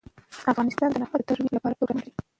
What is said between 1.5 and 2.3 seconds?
لپاره پروګرامونه لري.